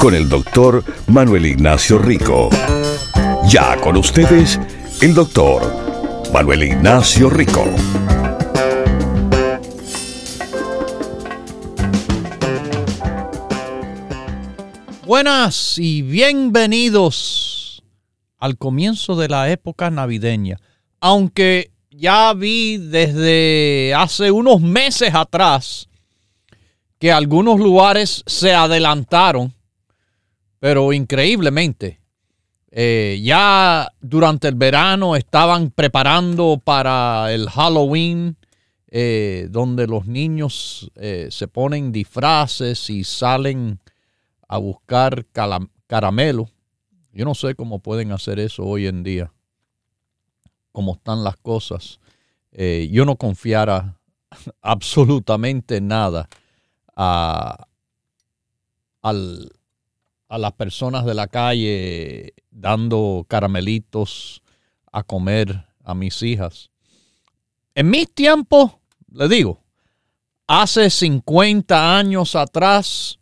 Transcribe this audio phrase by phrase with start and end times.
[0.00, 2.48] con el doctor Manuel Ignacio Rico.
[3.50, 4.58] Ya con ustedes,
[5.02, 5.60] el doctor
[6.32, 7.66] Manuel Ignacio Rico.
[15.04, 17.82] Buenas y bienvenidos
[18.38, 20.56] al comienzo de la época navideña.
[21.00, 25.90] Aunque ya vi desde hace unos meses atrás
[26.98, 29.59] que algunos lugares se adelantaron
[30.60, 32.00] pero increíblemente,
[32.70, 38.36] eh, ya durante el verano estaban preparando para el Halloween,
[38.88, 43.80] eh, donde los niños eh, se ponen disfraces y salen
[44.46, 45.26] a buscar
[45.86, 46.48] caramelo.
[47.12, 49.32] Yo no sé cómo pueden hacer eso hoy en día,
[50.72, 51.98] cómo están las cosas.
[52.52, 53.98] yo no confiara
[54.60, 56.28] absolutamente nada
[56.94, 57.66] a,
[59.02, 59.50] al,
[60.30, 64.42] a las personas de la calle dando caramelitos
[64.92, 66.70] a comer a mis hijas.
[67.74, 68.76] En mis tiempos,
[69.12, 69.60] le digo,
[70.46, 73.18] hace 50 años atrás,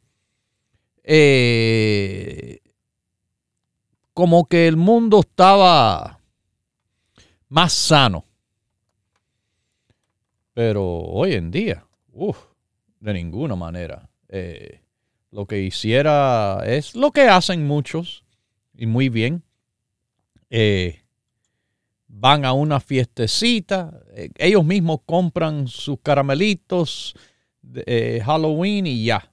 [1.02, 2.60] eh,
[4.12, 6.20] como que el mundo estaba
[7.48, 8.26] más sano.
[10.52, 12.38] Pero hoy en día, uff,
[13.00, 14.10] de ninguna manera.
[14.28, 14.82] Eh,
[15.30, 18.24] lo que hiciera es lo que hacen muchos
[18.74, 19.42] y muy bien.
[20.50, 21.02] Eh,
[22.06, 27.14] van a una fiestecita, eh, ellos mismos compran sus caramelitos
[27.62, 29.30] de eh, Halloween y ya,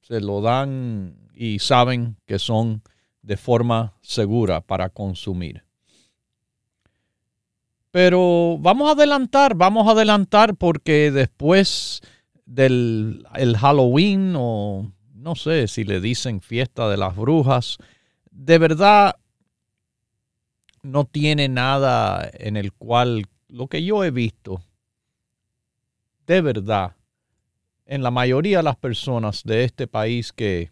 [0.00, 2.82] se lo dan y saben que son
[3.22, 5.64] de forma segura para consumir.
[7.90, 12.02] Pero vamos a adelantar, vamos a adelantar porque después
[12.44, 14.92] del el Halloween o
[15.26, 17.78] no sé si le dicen fiesta de las brujas,
[18.30, 19.16] de verdad
[20.82, 24.62] no tiene nada en el cual lo que yo he visto,
[26.28, 26.94] de verdad,
[27.86, 30.70] en la mayoría de las personas de este país que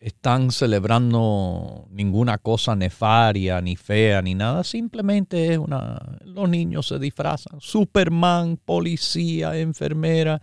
[0.00, 4.64] están celebrando ninguna cosa nefaria, ni fea, ni nada.
[4.64, 6.18] Simplemente es una.
[6.24, 7.60] Los niños se disfrazan.
[7.60, 10.40] Superman, policía, enfermera.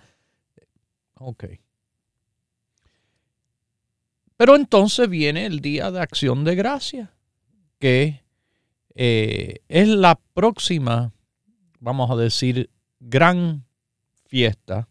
[1.16, 1.46] Ok.
[4.38, 7.14] Pero entonces viene el Día de Acción de Gracia,
[7.80, 8.24] que
[8.96, 11.14] eh, es la próxima,
[11.80, 13.66] vamos a decir, gran
[14.26, 14.88] fiesta.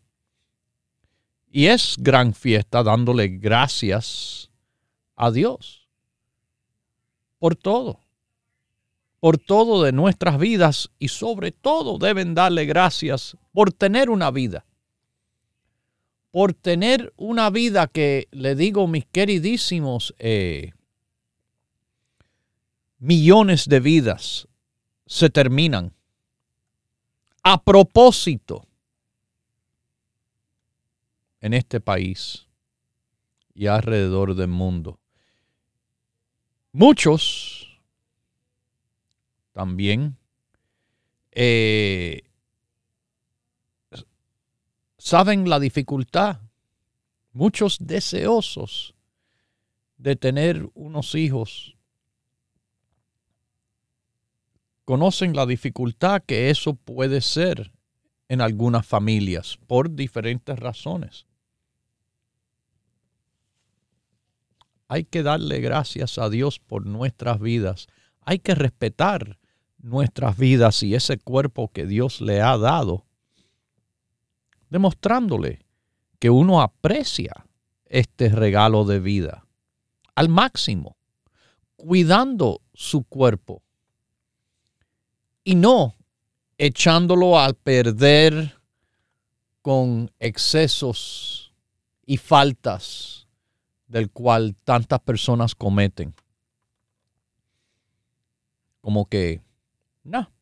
[1.51, 4.51] Y es gran fiesta dándole gracias
[5.17, 5.89] a Dios
[7.39, 8.01] por todo,
[9.21, 14.65] por todo de nuestras vidas y sobre todo deben darle gracias por tener una vida
[16.33, 20.73] por tener una vida que, le digo, mis queridísimos, eh,
[22.99, 24.49] millones de vidas
[25.07, 25.93] se terminan
[27.43, 28.67] a propósito
[31.41, 32.49] en este país
[33.55, 34.99] y alrededor del mundo.
[36.73, 37.79] Muchos
[39.53, 40.17] también
[41.33, 42.23] eh,
[45.03, 46.39] saben la dificultad.
[47.33, 48.95] Muchos deseosos
[49.97, 51.77] de tener unos hijos
[54.85, 57.73] conocen la dificultad que eso puede ser
[58.29, 61.27] en algunas familias por diferentes razones.
[64.87, 67.89] Hay que darle gracias a Dios por nuestras vidas.
[68.21, 69.41] Hay que respetar
[69.79, 73.05] nuestras vidas y ese cuerpo que Dios le ha dado,
[74.73, 75.67] demostrándole
[76.19, 77.45] que uno aprecia
[77.85, 79.47] este regalo de vida
[80.15, 80.97] al máximo,
[81.77, 83.63] cuidando su cuerpo
[85.45, 85.95] y no
[86.57, 88.59] echándolo a perder
[89.61, 91.53] con excesos
[92.07, 93.29] y faltas
[93.89, 96.15] del cual tantas personas cometen.
[98.81, 99.43] Como que,
[100.03, 100.33] no.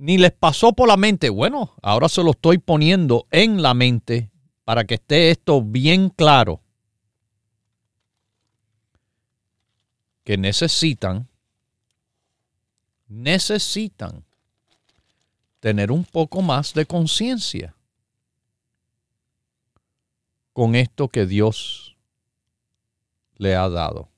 [0.00, 1.28] Ni les pasó por la mente.
[1.28, 4.30] Bueno, ahora se lo estoy poniendo en la mente
[4.64, 6.62] para que esté esto bien claro.
[10.24, 11.28] Que necesitan,
[13.08, 14.24] necesitan
[15.60, 17.76] tener un poco más de conciencia
[20.54, 21.94] con esto que Dios
[23.36, 24.08] le ha dado,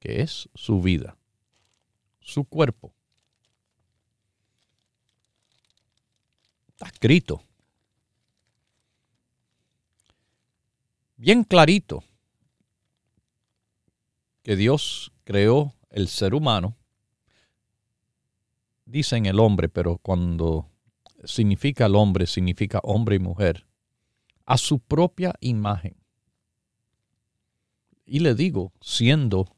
[0.00, 1.16] que es su vida,
[2.18, 2.92] su cuerpo.
[6.80, 7.42] Está escrito.
[11.18, 12.02] Bien clarito
[14.42, 16.78] que Dios creó el ser humano
[18.86, 20.70] dicen el hombre, pero cuando
[21.24, 23.66] significa el hombre, significa hombre y mujer,
[24.46, 25.94] a su propia imagen.
[28.06, 29.54] Y le digo, siendo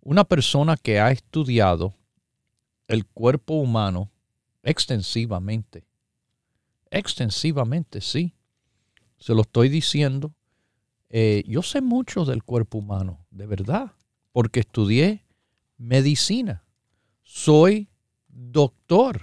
[0.00, 1.94] una persona que ha estudiado
[2.88, 4.10] el cuerpo humano
[4.64, 5.84] extensivamente,
[6.94, 8.34] extensivamente, sí,
[9.18, 10.32] se lo estoy diciendo,
[11.10, 13.92] eh, yo sé mucho del cuerpo humano, de verdad,
[14.32, 15.24] porque estudié
[15.76, 16.64] medicina.
[17.22, 17.88] Soy
[18.28, 19.22] doctor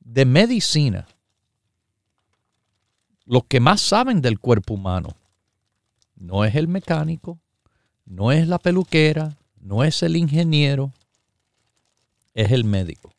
[0.00, 1.06] de medicina,
[3.24, 5.16] los que más saben del cuerpo humano,
[6.16, 7.40] no es el mecánico,
[8.04, 10.92] no es la peluquera, no es el ingeniero,
[12.34, 13.12] es el médico.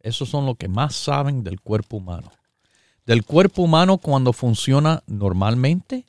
[0.00, 2.30] Esos son los que más saben del cuerpo humano.
[3.06, 6.04] Del cuerpo humano cuando funciona normalmente,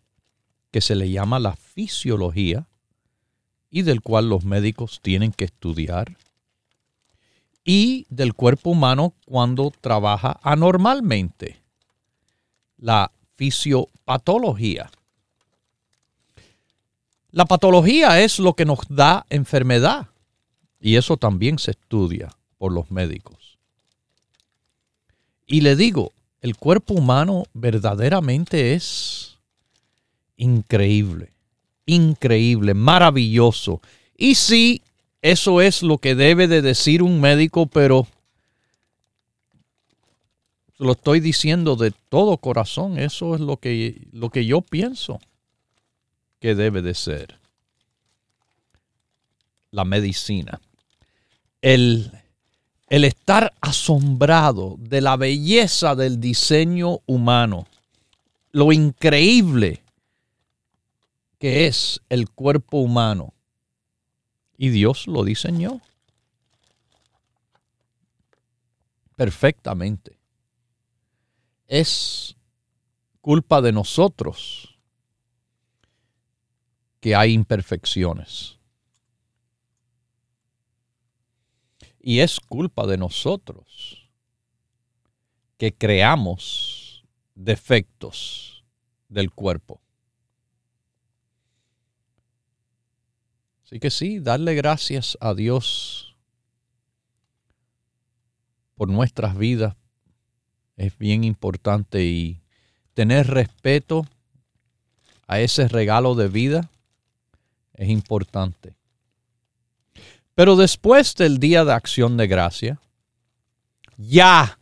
[0.72, 2.68] que se le llama la fisiología,
[3.74, 6.16] y del cual los médicos tienen que estudiar
[7.66, 11.64] y del cuerpo humano cuando trabaja anormalmente.
[12.78, 14.92] La fisiopatología.
[17.32, 20.10] La patología es lo que nos da enfermedad
[20.80, 22.30] y eso también se estudia
[22.60, 23.58] por los médicos.
[25.48, 26.12] Y le digo,
[26.44, 29.38] el cuerpo humano verdaderamente es
[30.36, 31.32] increíble,
[31.86, 33.82] increíble, maravilloso.
[34.18, 34.82] Y si
[35.22, 38.08] eso es lo que debe de decir un médico, pero
[40.78, 43.00] lo estoy diciendo de todo corazón.
[43.00, 45.22] Eso es lo que, lo que yo pienso
[46.42, 47.40] que debe de ser
[49.72, 50.60] la medicina.
[51.62, 52.12] El,
[52.94, 57.66] el estar asombrado de la belleza del diseño humano,
[58.52, 59.82] lo increíble
[61.40, 63.34] que es el cuerpo humano
[64.60, 65.82] y Dios lo diseñó
[69.16, 70.20] perfectamente.
[71.68, 72.36] Es
[73.22, 74.78] culpa de nosotros
[77.00, 78.60] que hay imperfecciones.
[82.04, 84.10] Y es culpa de nosotros
[85.58, 88.66] que creamos defectos
[89.08, 89.80] del cuerpo.
[93.64, 96.16] Así que sí, darle gracias a Dios
[98.76, 99.76] por nuestras vidas
[100.76, 102.42] es bien importante y
[102.94, 104.06] tener respeto
[105.28, 106.70] a ese regalo de vida
[107.76, 108.76] es importante.
[110.36, 112.80] Pero después del día de acción de gracia,
[113.98, 114.60] ya,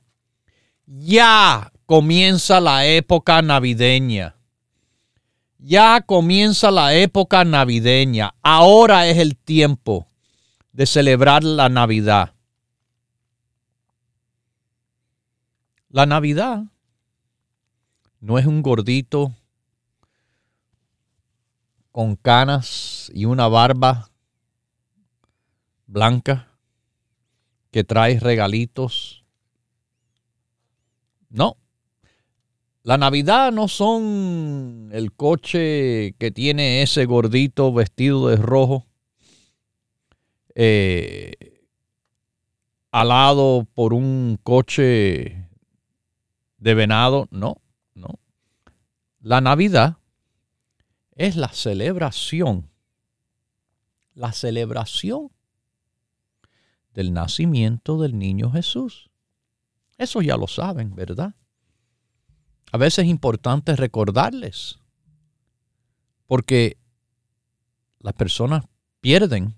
[0.85, 4.35] ya comienza la época navideña.
[5.57, 8.33] Ya comienza la época navideña.
[8.41, 10.07] Ahora es el tiempo
[10.73, 12.33] de celebrar la Navidad.
[15.89, 16.63] La Navidad
[18.19, 19.33] no es un gordito
[21.91, 24.10] con canas y una barba
[25.91, 26.47] blanca
[27.69, 29.25] que trae regalitos.
[31.29, 31.57] No,
[32.83, 38.87] la Navidad no son el coche que tiene ese gordito vestido de rojo,
[40.55, 41.65] eh,
[42.91, 45.47] alado por un coche
[46.57, 47.27] de venado.
[47.31, 47.61] No,
[47.93, 48.19] no.
[49.19, 49.97] La Navidad
[51.15, 52.69] es la celebración,
[54.15, 55.29] la celebración
[56.93, 59.09] del nacimiento del niño Jesús.
[59.97, 61.35] Eso ya lo saben, ¿verdad?
[62.71, 64.79] A veces es importante recordarles,
[66.25, 66.77] porque
[67.99, 68.65] las personas
[69.01, 69.55] pierden,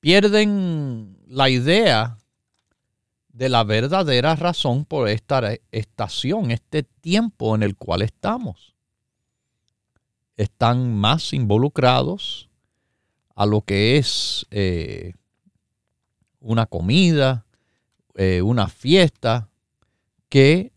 [0.00, 2.18] pierden la idea
[3.28, 8.74] de la verdadera razón por esta estación, este tiempo en el cual estamos.
[10.36, 12.49] Están más involucrados
[13.40, 15.14] a lo que es eh,
[16.40, 17.46] una comida,
[18.14, 19.48] eh, una fiesta,
[20.28, 20.74] que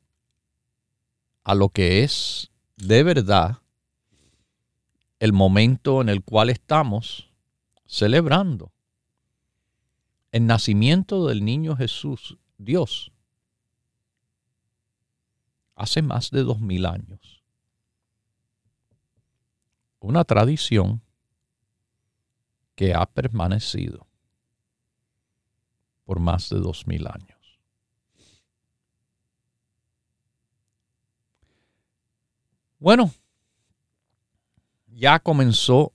[1.44, 3.58] a lo que es de verdad
[5.20, 7.30] el momento en el cual estamos
[7.86, 8.72] celebrando
[10.32, 13.12] el nacimiento del niño Jesús, Dios,
[15.76, 17.44] hace más de dos mil años.
[20.00, 21.03] Una tradición
[22.76, 24.08] que ha permanecido
[26.06, 27.60] por más de dos mil años.
[32.80, 33.12] Bueno,
[34.88, 35.94] ya comenzó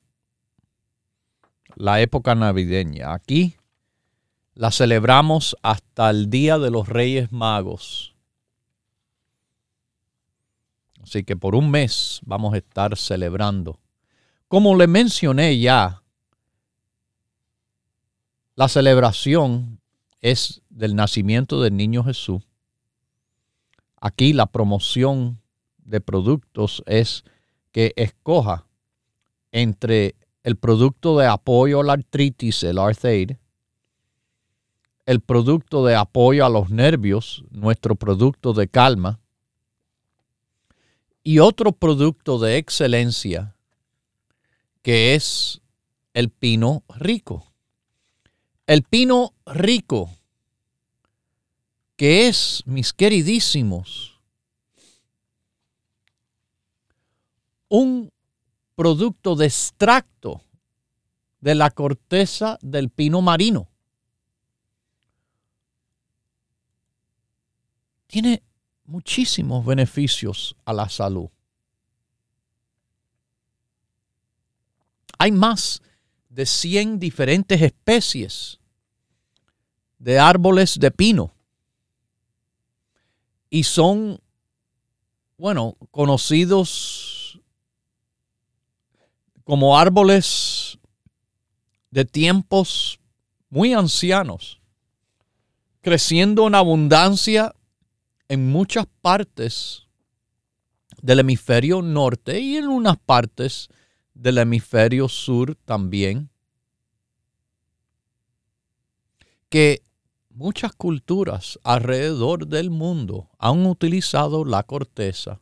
[1.77, 3.13] la época navideña.
[3.13, 3.57] Aquí
[4.55, 8.15] la celebramos hasta el Día de los Reyes Magos.
[11.03, 13.79] Así que por un mes vamos a estar celebrando.
[14.49, 16.03] Como le mencioné ya,
[18.59, 19.81] la celebración
[20.21, 22.43] es del nacimiento del niño Jesús.
[24.01, 25.41] Aquí la promoción
[25.77, 27.23] de productos es
[27.71, 28.67] que escoja
[29.53, 33.37] entre el producto de apoyo a la artritis, el Arthaid,
[35.07, 39.21] el producto de apoyo a los nervios, nuestro producto de calma,
[41.23, 43.55] y otro producto de excelencia,
[44.83, 45.61] que es
[46.13, 47.48] el pino rico.
[48.69, 50.11] El pino rico,
[51.97, 54.21] que es, mis queridísimos,
[57.69, 58.13] un
[58.75, 60.43] producto de extracto
[61.41, 63.71] de la corteza del pino marino.
[68.07, 68.43] Tiene
[68.85, 71.31] muchísimos beneficios a la salud.
[75.19, 75.81] Hay más
[76.29, 78.58] de 100 diferentes especies
[79.99, 81.35] de árboles de pino.
[83.51, 84.21] Y son,
[85.37, 87.41] bueno, conocidos
[89.45, 90.79] como árboles
[91.91, 93.01] de tiempos
[93.49, 94.61] muy ancianos,
[95.81, 97.55] creciendo en abundancia
[98.29, 99.87] en muchas partes
[101.01, 103.69] del hemisferio norte y en unas partes
[104.13, 106.29] del hemisferio sur también,
[109.49, 109.83] que
[110.39, 115.41] muchas culturas alrededor del mundo han utilizado la corteza,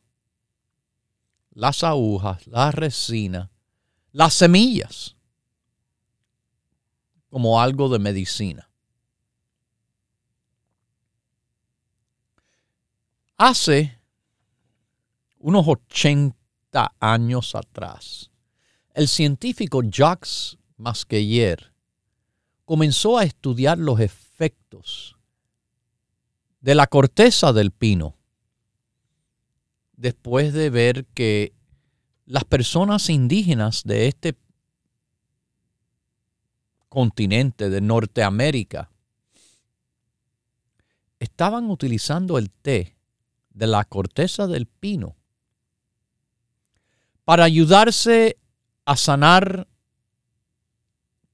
[1.51, 3.51] las agujas, la resina,
[4.13, 5.15] las semillas
[7.29, 8.71] como algo de medicina.
[13.37, 14.01] Hace
[15.41, 18.31] unos 80 años atrás,
[18.95, 21.75] el científico Jacques Masqueyer
[22.65, 24.26] comenzó a estudiar los efectos
[26.61, 28.17] de la corteza del pino
[29.97, 31.55] después de ver que
[32.27, 34.37] las personas indígenas de este
[36.89, 38.91] continente de Norteamérica
[41.19, 42.97] estaban utilizando el té
[43.51, 45.17] de la corteza del pino
[47.25, 48.39] para ayudarse
[48.85, 49.67] a sanar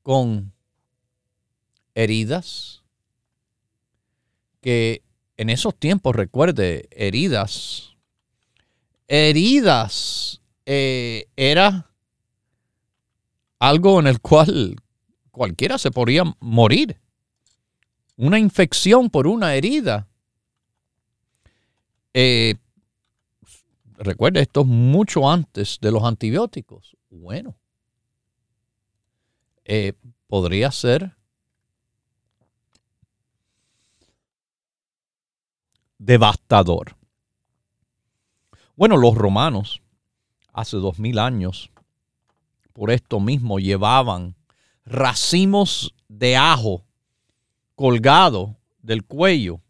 [0.02, 0.52] con
[1.94, 2.82] heridas
[4.62, 5.02] que
[5.37, 7.97] en esos tiempos, recuerde, heridas,
[9.09, 11.90] heridas eh, era
[13.59, 14.76] algo en el cual
[15.31, 16.99] cualquiera se podría morir.
[18.16, 20.09] Una infección por una herida.
[22.14, 22.54] Eh,
[23.97, 26.97] recuerde, esto es mucho antes de los antibióticos.
[27.11, 27.57] Bueno,
[29.64, 29.95] eh,
[30.28, 31.16] podría ser
[36.04, 36.97] devastador.
[38.75, 39.82] Bueno, los romanos
[40.52, 41.71] hace dos mil años,
[42.73, 44.35] por esto mismo llevaban
[44.85, 46.85] racimos de ajo
[47.76, 49.61] colgado del cuello,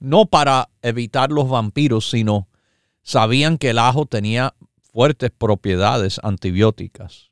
[0.00, 2.48] no para evitar los vampiros, sino
[3.02, 7.30] sabían que el ajo tenía fuertes propiedades antibióticas.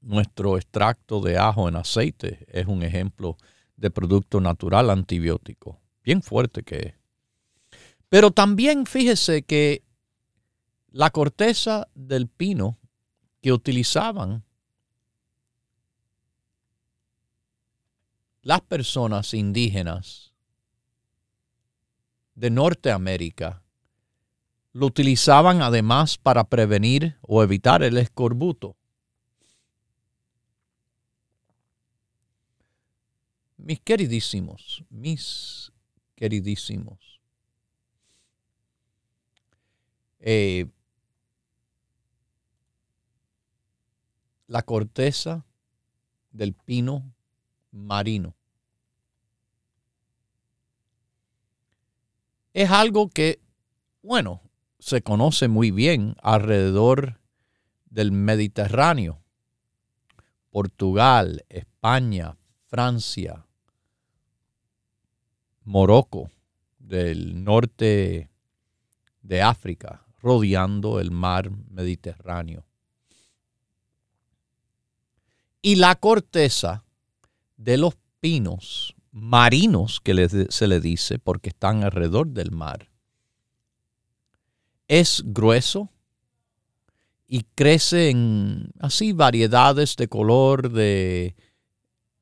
[0.00, 3.36] Nuestro extracto de ajo en aceite es un ejemplo
[3.76, 7.01] de producto natural antibiótico, bien fuerte que es.
[8.12, 9.82] Pero también fíjese que
[10.90, 12.78] la corteza del pino
[13.40, 14.44] que utilizaban
[18.42, 20.34] las personas indígenas
[22.34, 23.62] de Norteamérica
[24.74, 28.76] lo utilizaban además para prevenir o evitar el escorbuto.
[33.56, 35.72] Mis queridísimos, mis
[36.14, 37.11] queridísimos,
[40.22, 40.66] eh,
[44.46, 45.44] la corteza
[46.30, 47.12] del pino
[47.72, 48.34] marino.
[52.52, 53.40] Es algo que,
[54.02, 54.42] bueno,
[54.78, 57.20] se conoce muy bien alrededor
[57.86, 59.22] del Mediterráneo.
[60.50, 62.36] Portugal, España,
[62.66, 63.46] Francia,
[65.64, 66.30] Morocco,
[66.78, 68.28] del norte
[69.22, 72.64] de África, rodeando el mar Mediterráneo.
[75.60, 76.84] Y la corteza
[77.56, 82.88] de los pinos marinos, que se le dice, porque están alrededor del mar,
[84.88, 85.90] es grueso
[87.28, 91.34] y crece en así variedades de color de,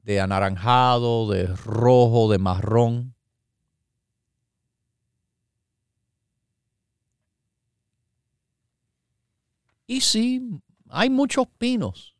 [0.02, 3.14] de anaranjado, de rojo, de marrón.
[9.90, 10.40] Y sí,
[10.88, 12.14] hay muchos pinos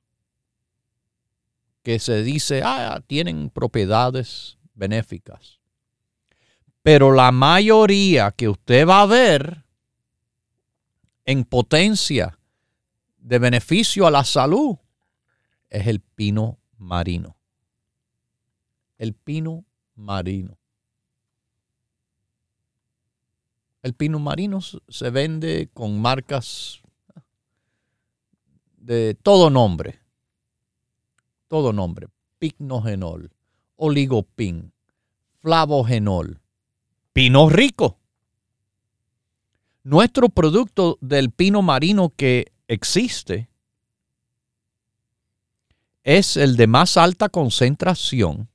[1.84, 5.60] que se dice, ah, tienen propiedades benéficas.
[6.82, 9.64] Pero la mayoría que usted va a ver
[11.25, 12.36] en potencia
[13.18, 14.76] de beneficio a la salud
[15.68, 17.36] es el pino marino.
[18.99, 19.64] El pino
[19.95, 20.58] marino.
[23.80, 26.79] El pino marino se vende con marcas
[28.80, 30.00] de todo nombre
[31.50, 32.06] todo nombre,
[32.38, 33.32] pignogenol,
[33.75, 34.73] oligopin,
[35.43, 36.40] flavogenol,
[37.12, 37.99] pino rico.
[39.82, 43.50] Nuestro producto del pino marino que existe
[46.04, 48.49] es el de más alta concentración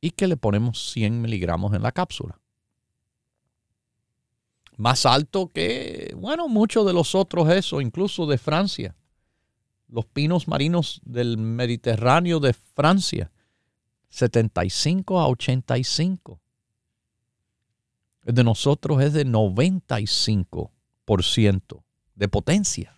[0.00, 2.38] y que le ponemos 100 miligramos en la cápsula.
[4.82, 8.96] Más alto que, bueno, muchos de los otros eso, incluso de Francia
[9.92, 13.30] los pinos marinos del Mediterráneo de Francia,
[14.08, 16.40] 75 a 85.
[18.24, 22.96] El de nosotros es de 95% de potencia.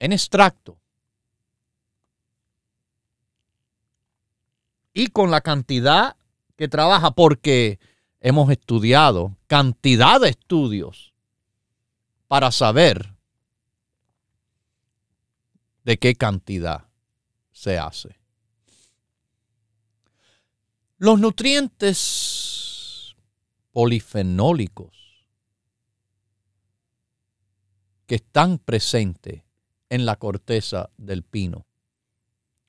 [0.00, 0.80] En extracto.
[4.92, 6.16] Y con la cantidad
[6.56, 7.78] que trabaja, porque
[8.20, 11.12] hemos estudiado cantidad de estudios
[12.28, 13.14] para saber
[15.84, 16.86] de qué cantidad
[17.50, 18.20] se hace.
[20.98, 23.16] Los nutrientes
[23.72, 25.26] polifenólicos
[28.06, 29.42] que están presentes
[29.88, 31.66] en la corteza del pino,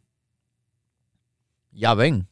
[1.73, 2.29] Ya ven,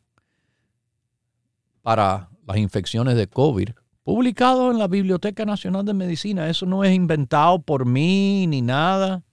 [1.83, 3.71] para las infecciones de COVID,
[4.03, 6.49] publicado en la Biblioteca Nacional de Medicina.
[6.49, 9.25] Eso no es inventado por mí ni nada.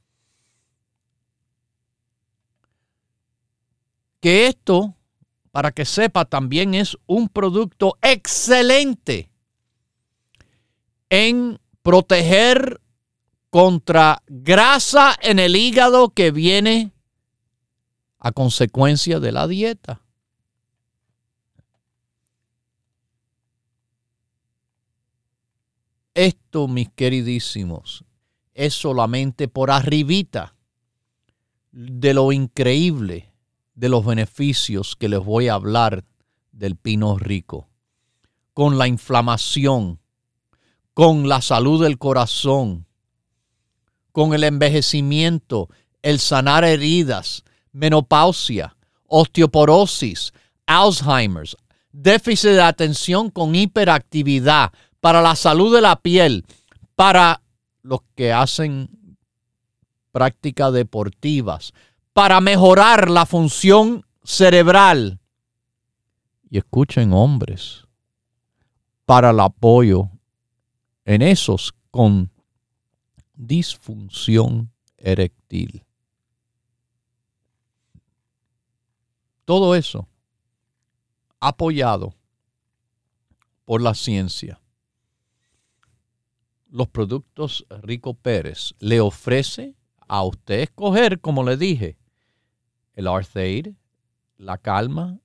[4.19, 4.95] Que esto,
[5.51, 9.29] para que sepa, también es un producto excelente
[11.09, 12.81] en proteger
[13.55, 16.91] contra grasa en el hígado que viene
[18.19, 20.01] a consecuencia de la dieta.
[26.13, 28.03] Esto, mis queridísimos,
[28.53, 30.57] es solamente por arribita
[31.71, 33.31] de lo increíble
[33.73, 36.03] de los beneficios que les voy a hablar
[36.51, 37.69] del pino rico.
[38.53, 40.01] Con la inflamación,
[40.93, 42.84] con la salud del corazón,
[44.15, 45.67] con el envejecimiento,
[46.01, 50.31] el sanar heridas, menopausia, osteoporosis,
[50.65, 51.57] Alzheimer's,
[51.91, 56.45] déficit de atención con hiperactividad, para la salud de la piel,
[56.95, 57.41] para
[57.81, 58.89] los que hacen
[60.13, 61.73] prácticas deportivas,
[62.13, 65.19] para mejorar la función cerebral.
[66.49, 67.83] Y escuchen hombres,
[69.03, 70.09] para el apoyo
[71.03, 72.31] en esos con
[73.35, 75.83] disfunción eréctil.
[79.45, 80.07] Todo eso
[81.39, 82.15] apoyado
[83.65, 84.59] por la ciencia.
[86.69, 89.75] Los productos Rico Pérez le ofrece
[90.07, 91.97] a usted escoger, como le dije,
[92.93, 93.73] el Arthaid,
[94.37, 95.19] la Calma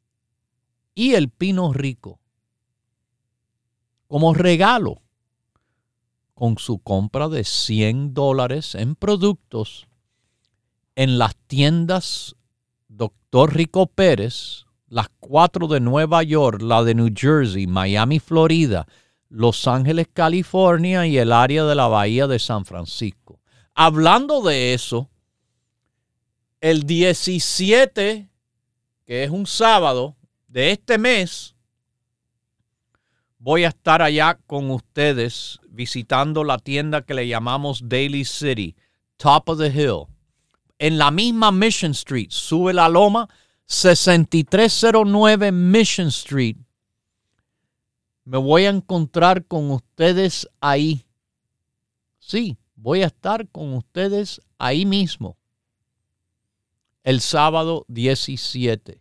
[0.94, 2.20] y el Pino Rico
[4.10, 5.00] como regalo
[6.40, 9.88] con su compra de 100 dólares en productos
[10.94, 12.34] en las tiendas
[12.88, 13.54] Dr.
[13.54, 18.86] Rico Pérez, las cuatro de Nueva York, la de New Jersey, Miami, Florida,
[19.28, 23.38] Los Ángeles, California y el área de la Bahía de San Francisco.
[23.74, 25.10] Hablando de eso,
[26.62, 28.30] el 17,
[29.04, 30.16] que es un sábado
[30.48, 31.54] de este mes,
[33.40, 38.76] voy a estar allá con ustedes visitando la tienda que le llamamos Daily City,
[39.16, 40.06] Top of the Hill.
[40.78, 43.28] En la misma Mission Street, sube la loma,
[43.66, 46.56] 6309 Mission Street.
[48.24, 51.06] Me voy a encontrar con ustedes ahí.
[52.18, 55.36] Sí, voy a estar con ustedes ahí mismo.
[57.02, 59.00] El sábado 17.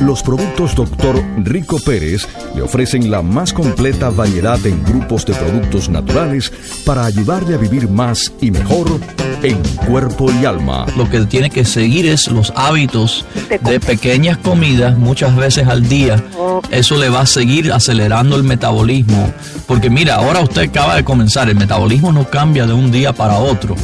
[0.00, 1.22] Los productos Dr.
[1.38, 6.52] Rico Pérez le ofrecen la más completa variedad en grupos de productos naturales
[6.84, 9.00] para ayudarle a vivir más y mejor
[9.42, 10.86] en cuerpo y alma.
[10.96, 13.24] Lo que tiene que seguir es los hábitos
[13.60, 16.22] de pequeñas comidas muchas veces al día.
[16.70, 19.32] Eso le va a seguir acelerando el metabolismo.
[19.66, 23.38] Porque mira, ahora usted acaba de comenzar, el metabolismo no cambia de un día para
[23.38, 23.74] otro.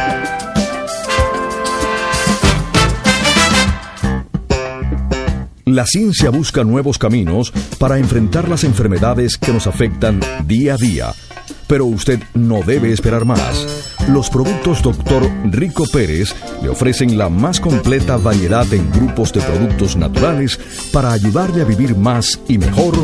[5.67, 11.13] La ciencia busca nuevos caminos para enfrentar las enfermedades que nos afectan día a día
[11.71, 13.80] pero usted no debe esperar más.
[14.09, 15.31] Los productos Dr.
[15.45, 20.59] Rico Pérez le ofrecen la más completa variedad en grupos de productos naturales
[20.93, 22.95] para ayudarle a vivir más y mejor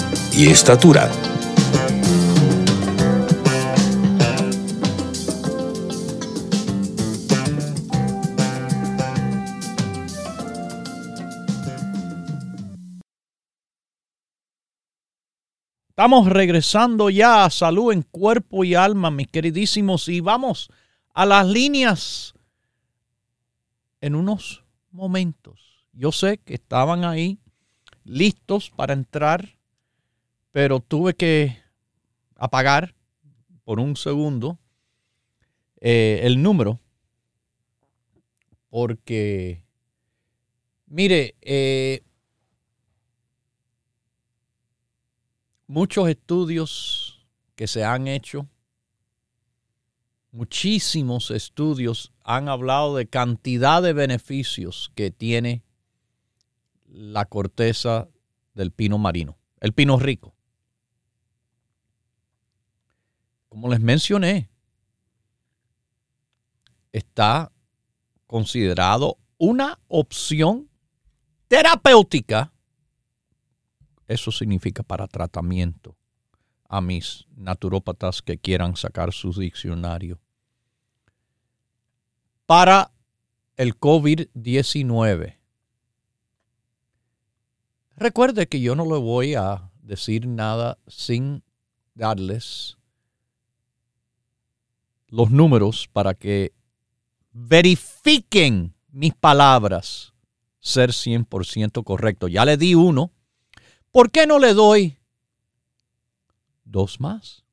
[0.33, 1.11] y estatura.
[15.89, 20.69] Estamos regresando ya a salud en cuerpo y alma, mis queridísimos, y vamos
[21.13, 22.33] a las líneas
[23.99, 25.85] en unos momentos.
[25.93, 27.37] Yo sé que estaban ahí
[28.03, 29.57] listos para entrar
[30.51, 31.57] pero tuve que
[32.35, 32.95] apagar
[33.63, 34.59] por un segundo
[35.79, 36.79] eh, el número
[38.71, 39.65] porque,
[40.87, 42.03] mire, eh,
[45.67, 48.47] muchos estudios que se han hecho,
[50.31, 55.63] muchísimos estudios han hablado de cantidad de beneficios que tiene
[56.87, 58.07] la corteza
[58.53, 60.33] del pino marino, el pino rico.
[63.51, 64.49] Como les mencioné,
[66.93, 67.51] está
[68.25, 70.69] considerado una opción
[71.49, 72.53] terapéutica.
[74.07, 75.97] Eso significa para tratamiento
[76.69, 80.21] a mis naturópatas que quieran sacar su diccionario.
[82.45, 82.93] Para
[83.57, 85.39] el COVID-19.
[87.97, 91.43] Recuerde que yo no le voy a decir nada sin
[91.95, 92.77] darles
[95.11, 96.53] los números para que
[97.31, 100.13] verifiquen mis palabras
[100.59, 102.27] ser 100% correcto.
[102.27, 103.11] Ya le di uno.
[103.91, 104.97] ¿Por qué no le doy
[106.63, 107.43] dos más?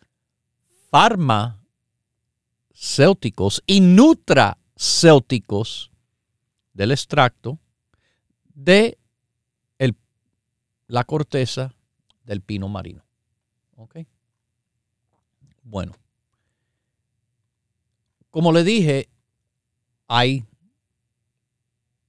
[0.91, 5.91] farmacéuticos y nutracéuticos
[6.73, 7.59] del extracto
[8.55, 8.99] de
[10.89, 11.75] la corteza
[12.25, 13.05] del pino marino.
[15.69, 15.95] Bueno,
[18.31, 19.09] como le dije,
[20.07, 20.45] hay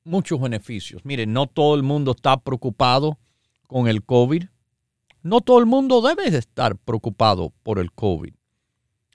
[0.04, 1.04] muchos beneficios.
[1.04, 3.18] Miren, no todo el mundo está preocupado
[3.66, 4.44] con el COVID.
[5.24, 8.36] No todo el mundo debe de estar preocupado por el COVID.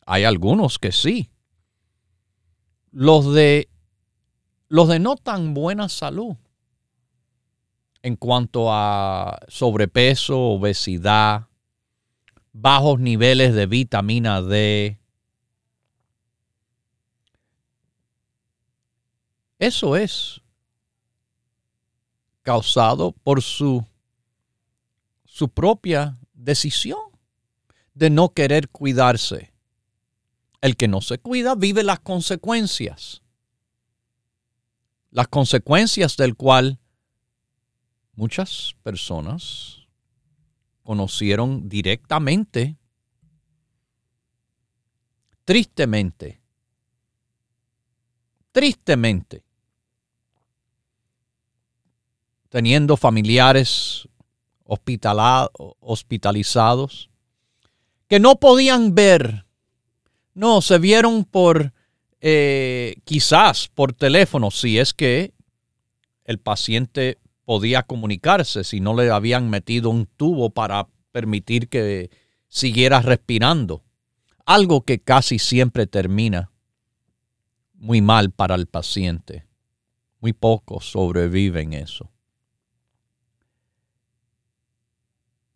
[0.06, 1.30] Hay algunos que sí.
[2.90, 3.68] Los de
[4.66, 6.34] los de no tan buena salud
[8.02, 11.46] en cuanto a sobrepeso, obesidad,
[12.52, 14.98] bajos niveles de vitamina D.
[19.58, 20.40] Eso es
[22.42, 23.86] causado por su,
[25.24, 26.98] su propia decisión
[27.94, 29.52] de no querer cuidarse.
[30.60, 33.22] El que no se cuida vive las consecuencias.
[35.10, 36.78] Las consecuencias del cual
[38.14, 39.81] muchas personas
[40.82, 42.76] conocieron directamente,
[45.44, 46.40] tristemente,
[48.52, 49.44] tristemente,
[52.48, 54.08] teniendo familiares
[54.64, 57.10] hospitalizados,
[58.08, 59.46] que no podían ver,
[60.34, 61.72] no, se vieron por,
[62.20, 65.32] eh, quizás por teléfono, si es que
[66.24, 72.10] el paciente podía comunicarse, si no le habían metido un tubo para permitir que
[72.48, 73.82] siguiera respirando,
[74.44, 76.50] algo que casi siempre termina
[77.74, 79.46] muy mal para el paciente.
[80.20, 82.10] Muy pocos sobreviven eso.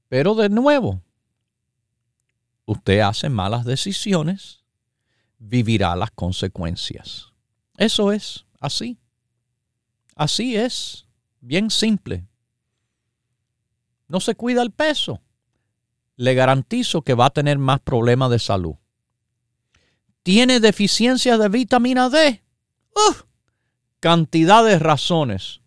[0.09, 1.03] Pero de nuevo,
[2.65, 4.65] usted hace malas decisiones,
[5.39, 7.33] vivirá las consecuencias.
[7.77, 8.99] Eso es así.
[10.15, 11.06] Así es.
[11.47, 12.27] Bien simple.
[14.09, 15.23] No se cuida el peso.
[16.17, 18.75] Le garantizo que va a tener más problemas de salud.
[20.25, 22.43] Tiene deficiencia de vitamina D.
[24.01, 25.61] cantidad de razones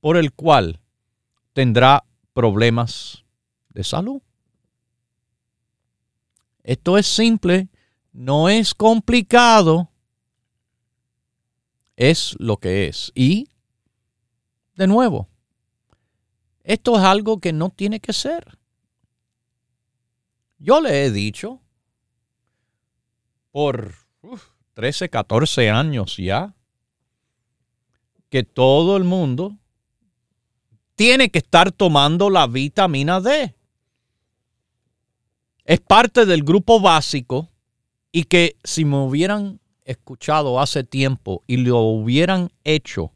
[0.00, 0.80] por el cual
[1.52, 3.24] tendrá problemas
[3.68, 4.20] de salud.
[6.64, 7.68] Esto es simple,
[8.12, 9.92] no es complicado,
[11.94, 13.12] es lo que es.
[13.14, 13.48] Y,
[14.78, 15.28] de nuevo,
[16.62, 18.58] esto es algo que no tiene que ser.
[20.58, 21.60] Yo le he dicho
[23.50, 23.92] por
[24.74, 26.54] 13, 14 años ya
[28.30, 29.58] que todo el mundo
[30.94, 33.56] tiene que estar tomando la vitamina D.
[35.64, 37.50] es parte del grupo básico
[38.12, 43.12] y que si me hubieran escuchado hace tiempo y lo hubieran hecho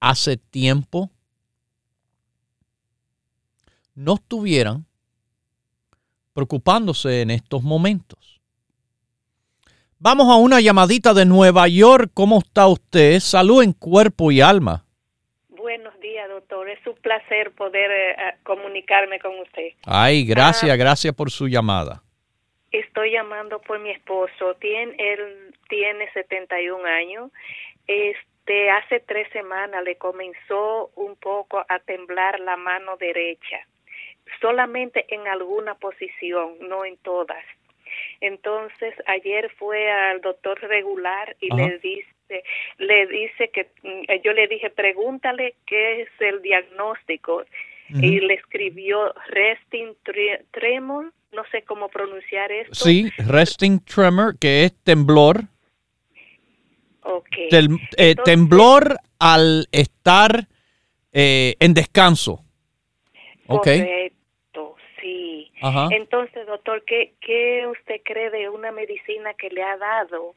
[0.00, 1.10] hace tiempo,
[3.94, 4.86] no estuvieran
[6.32, 8.40] preocupándose en estos momentos.
[9.98, 12.12] Vamos a una llamadita de Nueva York.
[12.14, 13.18] ¿Cómo está usted?
[13.18, 14.84] Salud en cuerpo y alma.
[15.48, 16.68] Buenos días, doctor.
[16.68, 19.70] Es un placer poder eh, comunicarme con usted.
[19.84, 20.76] Ay, gracias, ah.
[20.76, 22.04] gracias por su llamada.
[22.70, 24.54] Estoy llamando por mi esposo.
[24.60, 27.32] Tiene, él tiene 71 años.
[28.48, 33.58] Este, hace tres semanas le comenzó un poco a temblar la mano derecha
[34.40, 37.44] solamente en alguna posición, no en todas.
[38.20, 42.44] Entonces, ayer fue al doctor regular y le dice,
[42.78, 47.44] le dice que mm, yo le dije, pregúntale qué es el diagnóstico.
[47.90, 49.96] Y le escribió resting
[50.50, 52.74] tremor, no sé cómo pronunciar esto.
[52.74, 55.44] Sí, resting tremor, que es temblor.
[57.10, 57.48] Okay.
[57.96, 60.46] Eh, temblor al estar
[61.10, 62.44] eh, en descanso.
[63.46, 64.12] Okay.
[65.90, 70.34] Entonces, doctor, ¿qué, ¿qué usted cree de una medicina que le ha dado?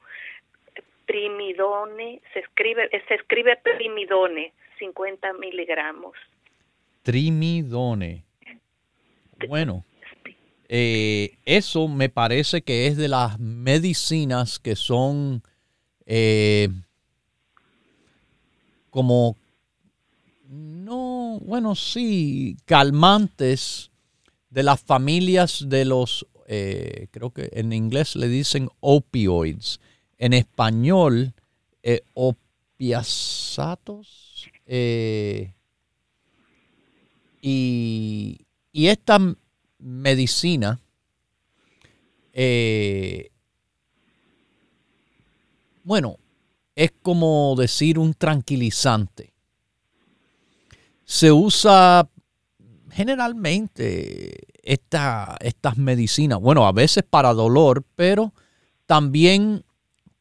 [1.05, 6.13] Trimidone, se escribe, se escribe trimidone, 50 miligramos.
[7.03, 8.23] Trimidone.
[9.49, 9.83] Bueno,
[10.69, 15.43] eh, eso me parece que es de las medicinas que son
[16.13, 16.67] eh,
[18.89, 19.37] como,
[20.49, 23.91] no, bueno, sí, calmantes
[24.49, 29.79] de las familias de los, eh, creo que en inglés le dicen opioids,
[30.17, 31.33] en español
[31.81, 32.01] eh.
[34.65, 35.53] Eh,
[37.41, 39.17] y, y, esta
[39.79, 40.81] medicina
[45.91, 46.19] bueno,
[46.73, 49.33] es como decir un tranquilizante.
[51.03, 52.09] Se usa
[52.91, 58.33] generalmente estas medicinas, bueno, a veces para dolor, pero
[58.85, 59.65] también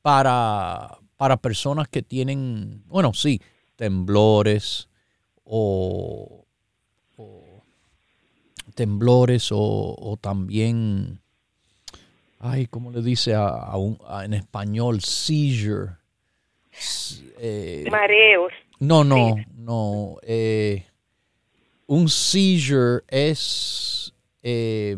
[0.02, 3.40] para, para personas que tienen, bueno, sí,
[3.76, 4.88] temblores
[5.44, 6.46] o,
[8.74, 11.19] temblores o, también,
[12.41, 15.01] ay, ¿cómo le dice a, un, en español?
[15.01, 15.93] Seizure.
[17.38, 18.53] Eh, Mareos.
[18.80, 20.16] No, no, no.
[20.22, 20.86] Eh,
[21.86, 24.97] un seizure es, eh,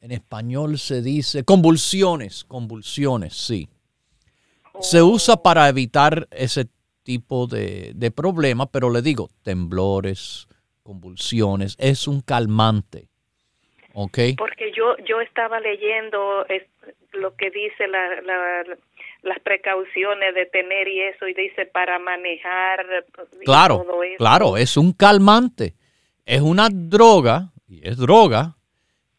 [0.00, 3.68] en español se dice, convulsiones, convulsiones, sí.
[4.80, 6.68] Se usa para evitar ese
[7.02, 10.46] tipo de, de problema, pero le digo, temblores,
[10.82, 13.08] convulsiones, es un calmante.
[13.94, 14.18] ¿Ok?
[14.84, 16.46] Yo, yo estaba leyendo
[17.12, 17.86] lo que dice
[19.22, 22.86] las precauciones de tener y eso, y dice para manejar.
[23.44, 23.86] claro,
[24.18, 25.74] claro, es un calmante
[26.26, 28.56] es una droga, y es droga,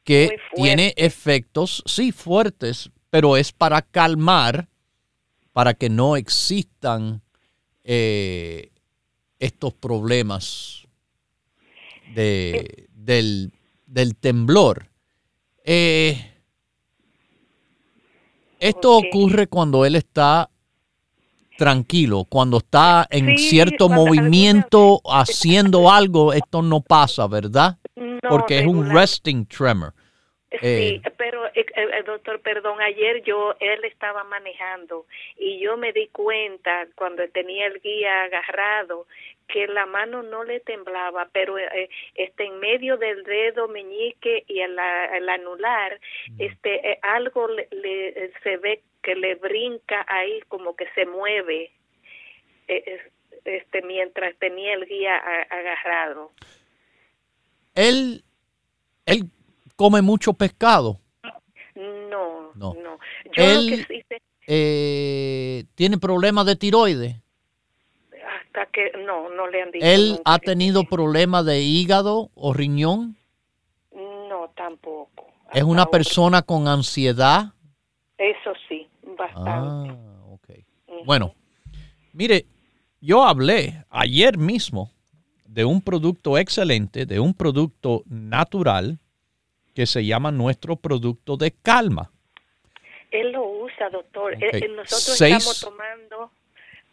[0.04, 4.68] que tiene efectos, sí, fuertes, pero es para calmar,
[5.52, 7.22] para que no existan
[7.84, 8.72] eh,
[9.40, 10.86] estos problemas
[12.14, 13.52] de, del,
[14.20, 14.88] temblor.
[15.66, 16.16] Eh,
[18.60, 20.50] esto ocurre cuando él está
[21.58, 22.26] tranquilo.
[22.30, 27.78] Cuando está en cierto movimiento haciendo algo, esto no pasa, ¿verdad?
[28.30, 29.94] Porque es un resting tremor.
[30.52, 35.06] Sí, eh, pero eh, eh, doctor, perdón, ayer yo, él estaba manejando
[35.38, 39.08] y yo me di cuenta cuando tenía el guía agarrado
[39.48, 41.56] que la mano no le temblaba, pero
[42.16, 46.42] este en medio del dedo meñique y el, anular, mm.
[46.42, 51.72] este algo le, se ve que le brinca ahí como que se mueve
[52.68, 55.18] este mientras tenía el guía
[55.50, 56.32] agarrado.
[57.76, 58.24] Él
[59.06, 59.30] él
[59.76, 61.00] come mucho pescado?
[61.76, 63.00] No, no.
[63.34, 63.86] Él
[64.48, 67.16] eh, tiene problemas de tiroides.
[68.56, 69.86] Hasta que no, no le han dicho.
[69.86, 73.18] ¿Él ha tenido problemas de hígado o riñón?
[73.94, 75.28] No, tampoco.
[75.54, 77.54] ¿Es una persona con ansiedad?
[78.18, 78.88] Eso sí,
[79.18, 79.92] bastante.
[79.92, 80.50] Ah, ok.
[81.06, 81.36] Bueno,
[82.14, 82.46] mire,
[83.02, 84.90] yo hablé ayer mismo
[85.46, 89.00] de un producto excelente, de un producto natural
[89.74, 92.10] que se llama nuestro producto de calma.
[93.12, 94.38] Él lo usa, doctor.
[94.38, 96.32] Nosotros estamos tomando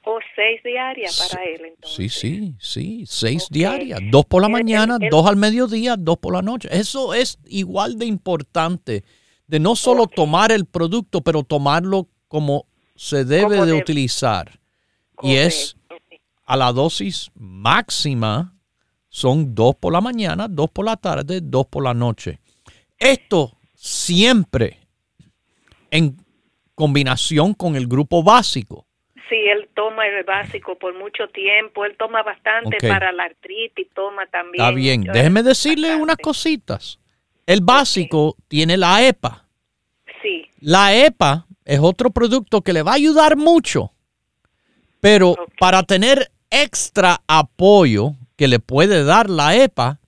[0.04, 1.94] O seis diarias para él, entonces.
[1.94, 4.00] Sí, sí, sí, seis diarias.
[4.10, 6.68] Dos por la mañana, dos al mediodía, dos por la noche.
[6.72, 9.04] Eso es igual de importante,
[9.46, 14.58] de no solo tomar el producto, pero tomarlo como se debe de utilizar.
[15.22, 15.76] Y es
[16.44, 18.56] a la dosis máxima,
[19.08, 22.40] son dos por la mañana, dos por la tarde, dos por la noche.
[22.98, 24.80] Esto siempre
[25.90, 26.16] en
[26.74, 28.86] combinación con el grupo básico.
[29.32, 34.26] Sí, él toma el básico por mucho tiempo, él toma bastante para la artritis, toma
[34.26, 34.62] también.
[34.62, 36.98] Está bien, déjeme decirle unas cositas.
[37.46, 39.46] El básico tiene la EPA.
[40.20, 40.44] Sí.
[40.60, 43.94] La EPA es otro producto que le va a ayudar mucho,
[45.00, 49.98] pero para tener extra apoyo que le puede dar la EPA,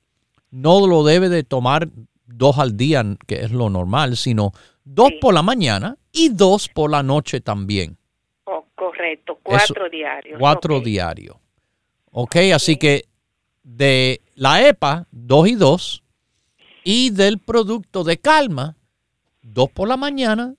[0.50, 1.88] no lo debe de tomar
[2.26, 4.52] dos al día, que es lo normal, sino
[4.84, 7.96] dos por la mañana y dos por la noche también.
[9.16, 10.38] Correcto, cuatro diarios.
[10.38, 11.36] Cuatro diarios.
[12.10, 13.04] Ok, así que
[13.62, 16.02] de la EPA, dos y dos,
[16.84, 18.76] y del producto de calma,
[19.42, 20.54] dos por la mañana,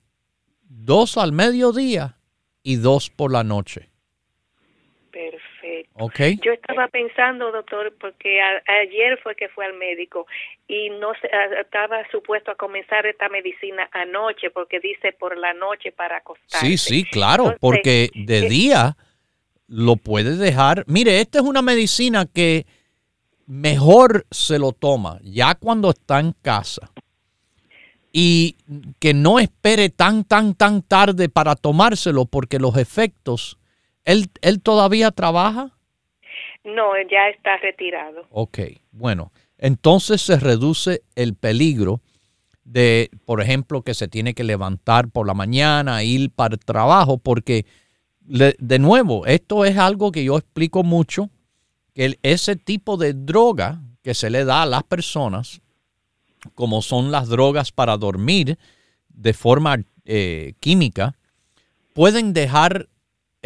[0.62, 2.18] dos al mediodía
[2.62, 3.90] y dos por la noche.
[6.42, 10.26] Yo estaba pensando, doctor, porque ayer fue que fue al médico
[10.68, 11.12] y no
[11.58, 16.66] estaba supuesto a comenzar esta medicina anoche porque dice por la noche para acostarse.
[16.66, 18.96] Sí, sí, claro, porque de eh, día
[19.68, 20.84] lo puede dejar.
[20.86, 22.66] Mire, esta es una medicina que
[23.46, 26.90] mejor se lo toma ya cuando está en casa
[28.12, 28.56] y
[28.98, 33.58] que no espere tan, tan, tan tarde para tomárselo porque los efectos,
[34.04, 35.75] ¿él, él todavía trabaja?
[36.66, 38.26] No, ya está retirado.
[38.30, 38.58] Ok,
[38.90, 42.00] bueno, entonces se reduce el peligro
[42.64, 47.18] de, por ejemplo, que se tiene que levantar por la mañana, ir para el trabajo,
[47.18, 47.66] porque,
[48.20, 51.30] de nuevo, esto es algo que yo explico mucho,
[51.94, 55.60] que ese tipo de droga que se le da a las personas,
[56.54, 58.58] como son las drogas para dormir
[59.08, 61.14] de forma eh, química,
[61.94, 62.88] pueden dejar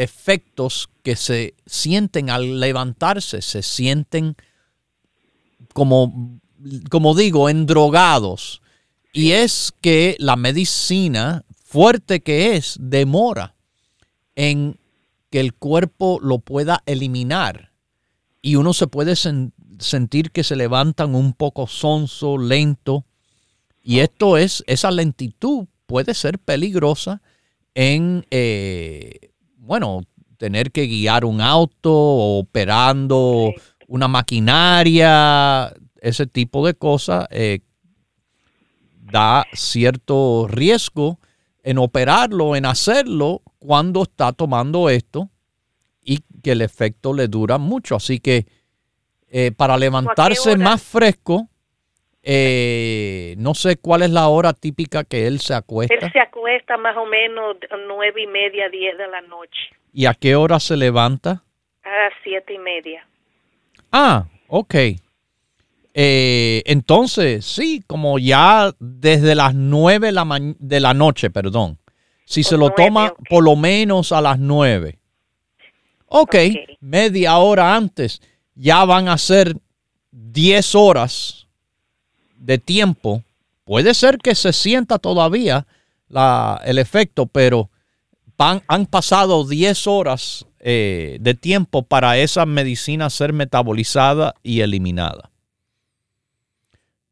[0.01, 4.34] efectos que se sienten al levantarse, se sienten
[5.74, 6.40] como,
[6.90, 8.62] como digo, endrogados.
[9.12, 13.55] Y es que la medicina, fuerte que es, demora
[14.36, 14.78] en
[15.28, 17.72] que el cuerpo lo pueda eliminar.
[18.40, 23.05] Y uno se puede sentir que se levantan un poco sonso, lento.
[23.82, 27.20] Y esto es, esa lentitud puede ser peligrosa
[27.74, 29.30] en eh,
[29.61, 30.00] bueno,
[30.38, 33.52] tener que guiar un auto, operando
[33.88, 37.61] una maquinaria, ese tipo de cosas, eh,
[39.02, 41.18] da cierto riesgo
[41.62, 45.28] en operarlo, en hacerlo cuando está tomando esto
[46.02, 47.96] y que el efecto le dura mucho.
[47.96, 48.46] Así que
[49.28, 51.49] eh, para levantarse más fresco,
[52.23, 55.95] eh, no sé cuál es la hora típica que él se acuesta.
[55.95, 57.57] Él se acuesta más o menos
[57.87, 59.61] nueve y media, diez de la noche.
[59.93, 61.43] ¿Y a qué hora se levanta?
[61.83, 63.07] A siete y media.
[63.91, 64.75] Ah, ok.
[65.93, 70.27] Eh, entonces, sí, como ya desde las nueve de la,
[70.59, 71.79] de la noche, perdón.
[72.25, 74.99] Si se lo toma por lo menos a las nueve.
[76.07, 76.37] Ok,
[76.81, 78.23] media hora antes.
[78.55, 79.57] Ya van a ser
[80.12, 81.39] diez horas
[82.41, 83.22] de tiempo,
[83.64, 85.66] puede ser que se sienta todavía
[86.09, 87.70] la, el efecto, pero
[88.38, 95.30] han pasado 10 horas eh, de tiempo para esa medicina ser metabolizada y eliminada.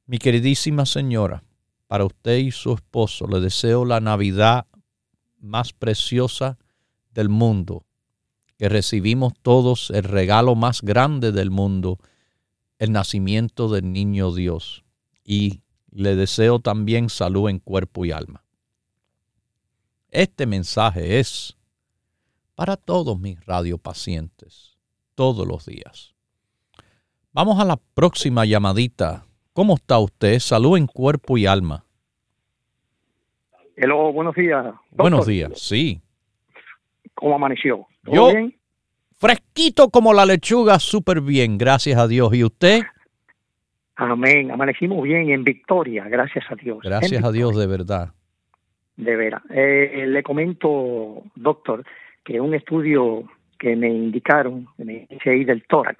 [0.07, 1.45] Mi queridísima señora,
[1.87, 4.65] para usted y su esposo le deseo la Navidad
[5.39, 6.57] más preciosa
[7.13, 7.85] del mundo,
[8.57, 11.99] que recibimos todos el regalo más grande del mundo,
[12.79, 14.83] el nacimiento del niño Dios
[15.29, 15.61] y
[15.91, 18.43] le deseo también salud en cuerpo y alma.
[20.11, 21.55] Este mensaje es
[22.55, 24.79] para todos mis radiopacientes,
[25.15, 26.15] todos los días.
[27.33, 29.27] Vamos a la próxima llamadita.
[29.53, 30.39] ¿Cómo está usted?
[30.39, 31.85] Salud en cuerpo y alma.
[33.77, 34.75] Hello, buenos días.
[34.93, 36.01] Buenos días, sí.
[37.13, 37.87] ¿Cómo amaneció?
[38.05, 38.59] Yo, bien?
[39.19, 42.33] fresquito como la lechuga, súper bien, gracias a Dios.
[42.33, 42.81] ¿Y usted?
[44.01, 44.53] Amén.
[44.53, 46.79] Amanecimos bien en victoria, gracias a Dios.
[46.85, 48.11] Gracias a Dios, de verdad.
[48.97, 49.43] De veras.
[49.51, 51.83] Eh, le comento, doctor,
[52.25, 53.25] que un estudio
[53.59, 55.99] que me indicaron, me hice ahí del tórax,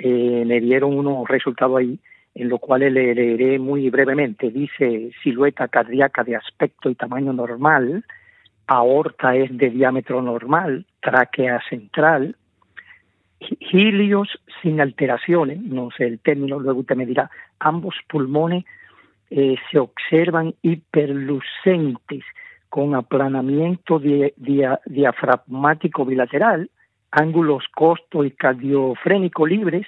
[0.00, 1.98] eh, me dieron unos resultados ahí,
[2.34, 4.50] en los cuales le leeré muy brevemente.
[4.50, 8.04] Dice silueta cardíaca de aspecto y tamaño normal,
[8.66, 12.36] aorta es de diámetro normal, tráquea central,
[13.40, 14.28] gilios
[14.62, 17.30] sin alteraciones, no sé el término, luego usted me dirá,
[17.60, 18.64] ambos pulmones
[19.30, 22.24] eh, se observan hiperlucentes
[22.68, 26.70] con aplanamiento diafragmático bilateral,
[27.10, 29.86] ángulos costo y cardiofrénico libres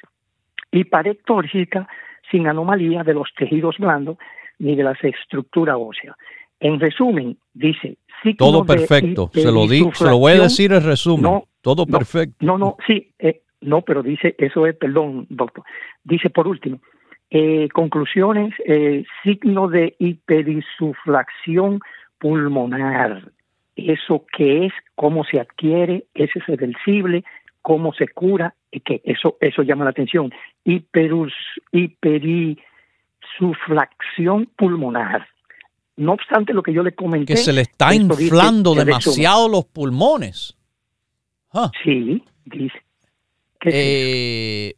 [0.70, 1.88] y pared tóxica
[2.30, 4.16] sin anomalía de los tejidos blandos
[4.58, 6.16] ni de las estructuras óseas.
[6.60, 7.96] En resumen, dice...
[8.36, 11.40] Todo perfecto, se lo, di, se lo voy a decir en resumen.
[11.62, 12.44] Todo perfecto.
[12.44, 15.64] No, no, sí, eh, no, pero dice, eso es, perdón, doctor.
[16.04, 16.80] Dice por último,
[17.30, 21.80] eh, conclusiones, eh, signo de hiperinsuflación
[22.18, 23.32] pulmonar.
[23.76, 27.24] Eso que es, cómo se adquiere, ese es reversible,
[27.62, 30.30] cómo se cura, y que eso, eso llama la atención.
[30.64, 31.32] Hiperus,
[31.72, 35.26] hiperisuflación pulmonar.
[36.00, 37.34] No obstante lo que yo le comenté.
[37.34, 40.56] Que se le está inflando demasiado los pulmones.
[41.84, 42.78] Sí, dice.
[43.66, 44.74] Eh,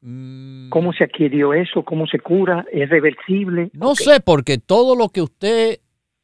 [0.00, 0.68] mm.
[0.70, 1.84] ¿Cómo se adquirió eso?
[1.84, 2.66] ¿Cómo se cura?
[2.72, 3.70] ¿Es reversible?
[3.72, 5.78] No sé, porque todo lo que usted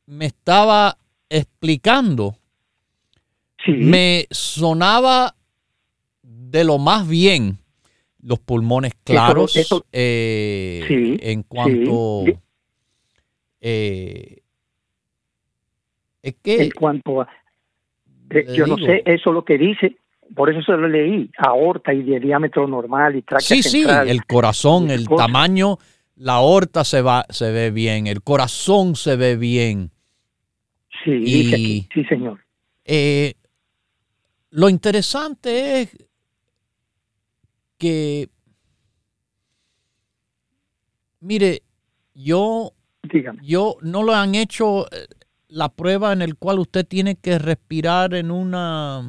[0.06, 2.34] me estaba explicando
[3.68, 5.36] me sonaba
[6.22, 7.58] de lo más bien
[8.20, 9.54] los pulmones claros
[9.92, 12.24] eh, en cuanto
[13.66, 14.42] eh,
[16.22, 17.28] es que en cuanto a
[18.54, 19.96] yo no sé eso lo que dice
[20.34, 24.24] por eso se lo leí aorta y de diámetro normal y tráquea sí sí el
[24.26, 25.78] corazón el tamaño
[26.16, 29.90] la aorta se va se ve bien el corazón se ve bien.
[31.04, 32.40] Sí, sí, señor.
[32.84, 33.34] Eh,
[34.50, 35.96] lo interesante es
[37.76, 38.28] que,
[41.20, 41.62] mire,
[42.14, 42.72] yo,
[43.42, 45.06] yo no lo han hecho eh,
[45.48, 49.02] la prueba en el cual usted tiene que respirar en una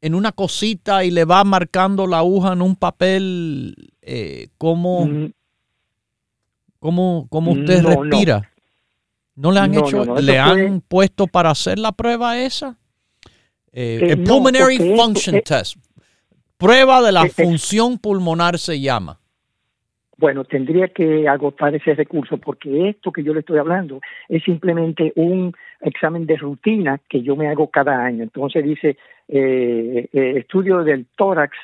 [0.00, 5.32] en una cosita y le va marcando la aguja en un papel eh, cómo, mm.
[6.78, 8.50] cómo, usted respira.
[9.34, 12.76] ¿No le han hecho, le han puesto para hacer la prueba esa?
[13.72, 15.76] Eh, eh, el Pulmonary Function Test.
[16.56, 19.20] Prueba de la función pulmonar se llama.
[20.18, 25.12] Bueno, tendría que agotar ese recurso porque esto que yo le estoy hablando es simplemente
[25.14, 28.24] un examen de rutina que yo me hago cada año.
[28.24, 28.96] Entonces dice
[29.28, 31.56] estudio del tórax,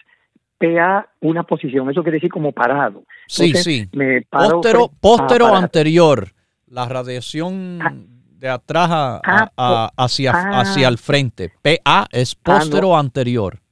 [0.57, 1.91] PA, una posición.
[1.91, 3.03] Eso quiere decir como parado.
[3.27, 3.89] sí, sí.
[3.93, 6.29] Me póstero anterior
[6.69, 7.93] la radiación ah.
[8.39, 10.61] de atrás ah, hacia, ah.
[10.61, 11.53] hacia el frente.
[11.63, 13.64] PA es póstero anterior.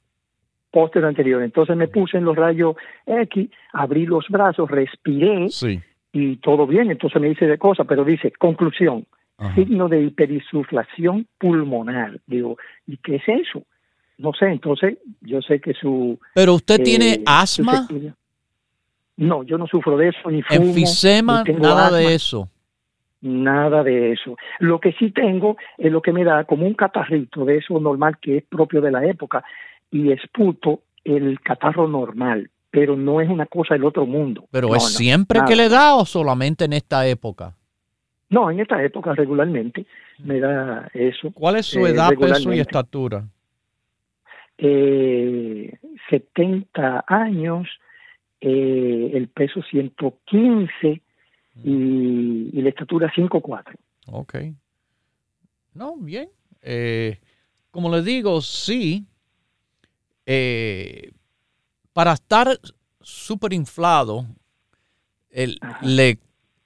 [0.73, 1.43] Póstero anterior.
[1.43, 5.47] Entonces me puse en los rayos X, abrí los brazos, respiré
[6.11, 6.89] y todo bien.
[6.89, 9.05] Entonces me dice de cosas, pero dice, conclusión,
[9.53, 12.19] signo de hiperinsuflación pulmonar.
[12.25, 12.57] Digo,
[12.87, 13.61] ¿y qué es eso?
[14.17, 16.19] No sé, entonces yo sé que su...
[16.33, 17.87] ¿Pero usted tiene eh, asma?
[19.15, 20.59] No, yo no sufro de eso, ni fumo.
[20.59, 22.49] Enfisema, nada de eso
[23.23, 24.35] nada de eso.
[24.59, 28.17] Lo que sí tengo es lo que me da como un catarrito de eso normal
[28.21, 29.43] que es propio de la época
[29.93, 34.47] y esputo el catarro normal, pero no es una cosa del otro mundo.
[34.49, 37.55] ¿Pero es siempre que le da o solamente en esta época?
[38.29, 39.85] No, en esta época regularmente
[40.17, 41.31] me da eso.
[41.31, 43.23] ¿Cuál es su eh, edad, peso y estatura?
[44.57, 45.77] Eh,
[46.09, 47.67] 70 años,
[48.41, 51.01] eh, el peso 115
[51.63, 53.75] y, la estatura 5'4".
[54.07, 54.35] Ok.
[55.75, 56.29] No, bien.
[56.63, 57.19] Eh,
[57.69, 59.05] como les digo, sí.
[60.25, 61.11] Eh,
[61.93, 62.59] para estar
[63.01, 64.25] súper inflado,
[65.81, 66.19] le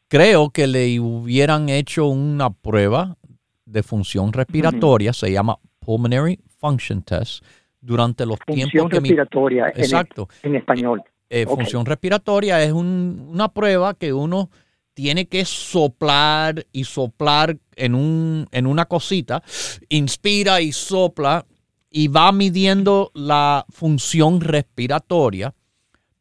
[0.08, 3.18] creo que le hubieran hecho una prueba
[3.66, 7.44] de función respiratoria, se llama Pulmonary Function Test,
[7.82, 11.04] durante los tiempos que respiratoria, exacto, en, español.
[11.30, 14.50] Eh, función respiratoria es una prueba que uno
[14.94, 19.44] tiene que soplar y soplar en, un, en una cosita,
[19.90, 21.46] inspira y sopla
[21.90, 25.54] y va midiendo la función respiratoria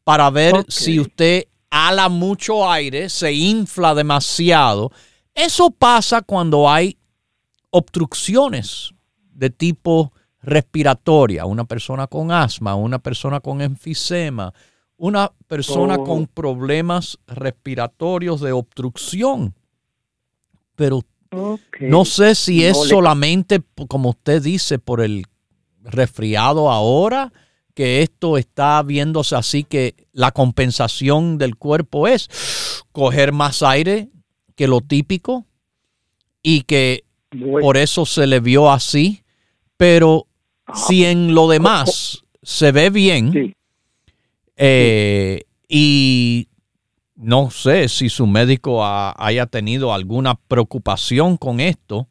[0.03, 4.91] para ver si usted ala mucho aire, se infla demasiado.
[5.33, 6.97] Eso pasa cuando hay
[7.69, 8.93] obstrucciones
[9.33, 14.53] de tipo respiratoria, una persona con asma, una persona con enfisema,
[14.95, 16.27] una persona con oh.
[16.33, 19.53] problemas respiratorios de obstrucción.
[20.75, 21.03] Pero
[21.81, 25.25] no sé si es solamente, como usted dice, por el
[25.87, 27.33] resfriado ahora,
[27.73, 32.29] que esto está viéndose así que la compensación del cuerpo es
[32.91, 34.09] coger más aire
[34.55, 35.45] que lo típico
[36.41, 37.03] y que
[37.61, 39.23] por eso se le vio así,
[39.77, 40.27] pero
[40.73, 43.55] si en lo demás se ve bien
[44.55, 46.47] eh, y
[47.15, 52.07] no sé si su médico haya tenido alguna preocupación con esto,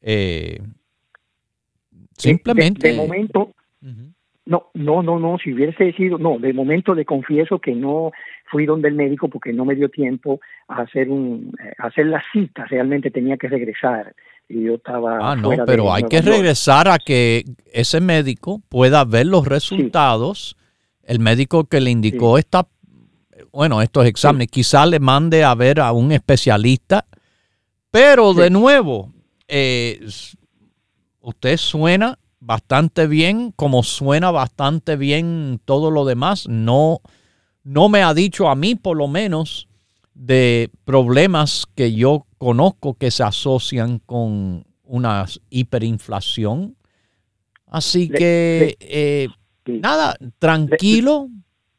[0.00, 0.60] eh,
[2.16, 2.88] simplemente...
[2.88, 3.54] De, momento,
[4.44, 8.10] no, no, no, no, si hubiese sido, no, de momento le confieso que no
[8.50, 12.22] fui donde el médico porque no me dio tiempo a hacer un, eh, hacer la
[12.32, 14.14] cita, realmente tenía que regresar.
[14.48, 15.18] Y yo estaba...
[15.32, 20.56] Ah, no, pero hay que regresar a que ese médico pueda ver los resultados,
[21.04, 22.66] el médico que le indicó esta,
[23.52, 27.06] bueno, estos exámenes, quizá le mande a ver a un especialista,
[27.90, 29.12] pero de nuevo,
[29.46, 30.00] eh,
[31.22, 36.48] usted suena bastante bien, como suena bastante bien todo lo demás.
[36.48, 37.00] No,
[37.62, 39.68] no me ha dicho a mí, por lo menos,
[40.14, 46.76] de problemas que yo conozco que se asocian con una hiperinflación.
[47.66, 49.28] Así que, eh,
[49.66, 51.28] nada, tranquilo,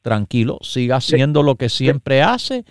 [0.01, 2.65] tranquilo, siga haciendo lo que siempre hace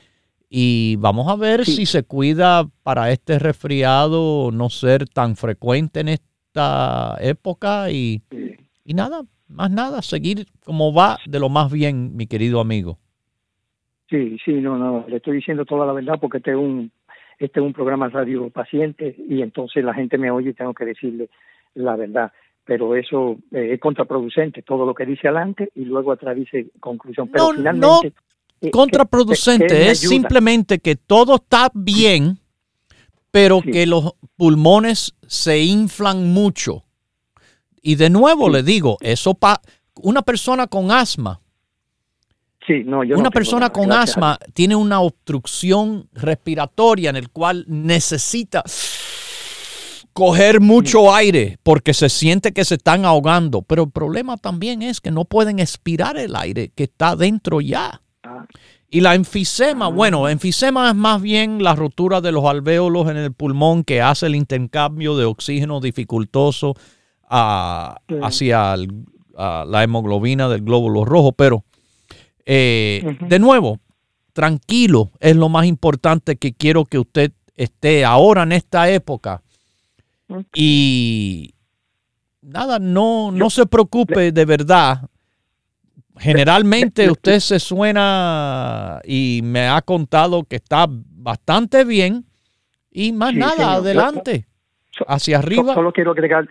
[0.54, 6.08] y vamos a ver si se cuida para este resfriado no ser tan frecuente en
[6.08, 8.20] este esta época y,
[8.84, 12.98] y nada, más nada, seguir como va de lo más bien, mi querido amigo.
[14.10, 16.90] Sí, sí, no, no, le estoy diciendo toda la verdad porque este es un,
[17.38, 20.84] este es un programa radio paciente y entonces la gente me oye y tengo que
[20.84, 21.30] decirle
[21.74, 22.30] la verdad.
[22.64, 27.28] Pero eso eh, es contraproducente, todo lo que dice adelante y luego atrás dice conclusión.
[27.28, 28.12] Pero no, finalmente.
[28.60, 32.41] No, contraproducente, es simplemente que todo está bien
[33.32, 36.84] pero que los pulmones se inflan mucho.
[37.80, 39.60] Y de nuevo le digo, eso para
[40.02, 41.40] una persona con asma.
[42.66, 48.62] Sí, no, yo una persona con asma tiene una obstrucción respiratoria en el cual necesita
[50.12, 53.62] coger mucho aire porque se siente que se están ahogando.
[53.62, 58.02] Pero el problema también es que no pueden expirar el aire que está dentro ya.
[58.22, 58.46] Ah.
[58.94, 63.32] Y la enfisema, bueno, enfisema es más bien la rotura de los alvéolos en el
[63.32, 66.74] pulmón que hace el intercambio de oxígeno dificultoso
[67.26, 71.32] hacia la hemoglobina del glóbulo rojo.
[71.32, 71.64] Pero,
[72.44, 73.78] eh, de nuevo,
[74.34, 79.42] tranquilo es lo más importante que quiero que usted esté ahora en esta época.
[80.54, 81.54] Y
[82.42, 85.08] nada, no, no se preocupe de verdad
[86.18, 92.24] generalmente usted se suena y me ha contado que está bastante bien
[92.90, 94.46] y más nada, adelante,
[95.06, 95.74] hacia arriba.
[95.74, 96.48] Solo quiero agregar,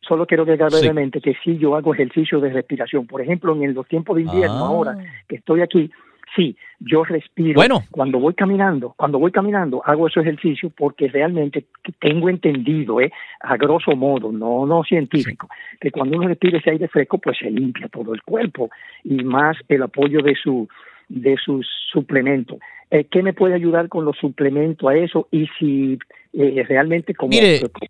[0.00, 3.06] solo quiero agregar brevemente que si yo hago ejercicio de respiración.
[3.06, 5.04] Por ejemplo, en los tiempos de invierno, ahora ah.
[5.28, 5.90] que estoy aquí,
[6.34, 7.54] sí, yo respiro.
[7.54, 7.82] Bueno.
[7.90, 11.64] Cuando voy caminando, cuando voy caminando, hago ese ejercicio porque realmente
[12.00, 13.12] tengo entendido, ¿eh?
[13.40, 15.48] a grosso modo, no, no científico,
[15.80, 18.70] que cuando uno respira ese aire fresco, pues se limpia todo el cuerpo
[19.04, 20.68] y más el apoyo de su
[21.08, 22.58] de sus suplementos.
[22.90, 25.28] Eh, ¿Qué me puede ayudar con los suplementos a eso?
[25.30, 25.98] Y si
[26.32, 27.32] eh, realmente como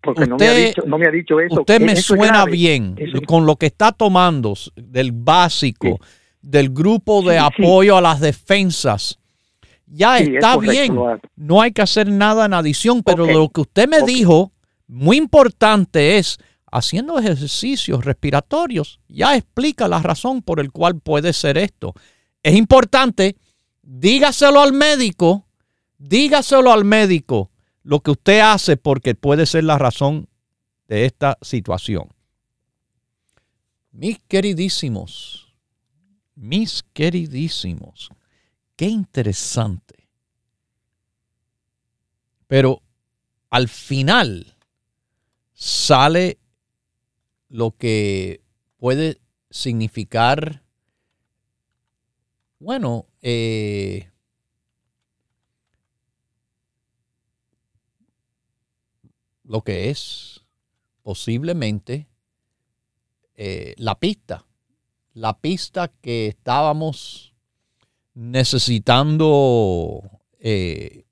[0.01, 1.61] porque no, me ha dicho, no me ha dicho eso.
[1.61, 5.99] Usted me suena bien con lo que está tomando del básico
[6.43, 9.17] del grupo de apoyo a las defensas.
[9.87, 10.95] Ya está bien,
[11.35, 14.51] no hay que hacer nada en adición, pero lo que usted me dijo,
[14.87, 16.37] muy importante es,
[16.71, 21.93] haciendo ejercicios respiratorios, ya explica la razón por el cual puede ser esto.
[22.41, 23.37] Es importante,
[23.81, 25.45] dígaselo al médico,
[25.97, 27.51] dígaselo al médico
[27.83, 30.27] lo que usted hace porque puede ser la razón
[30.87, 32.09] de esta situación.
[33.91, 35.42] Mis queridísimos,
[36.35, 38.09] mis queridísimos,
[38.75, 40.09] qué interesante.
[42.47, 42.81] Pero
[43.49, 44.55] al final
[45.53, 46.39] sale
[47.49, 48.41] lo que
[48.77, 49.19] puede
[49.49, 50.63] significar,
[52.59, 54.11] bueno, eh,
[59.43, 60.41] lo que es
[61.03, 62.07] posiblemente
[63.35, 64.45] eh, la pista
[65.13, 67.33] la pista que estábamos
[68.15, 70.01] necesitando
[70.39, 71.05] eh,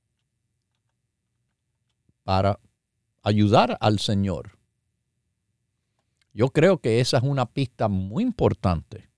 [2.24, 2.60] para
[3.24, 4.58] ayudar al Señor.
[6.34, 9.10] Yo creo que esa es una pista muy importante,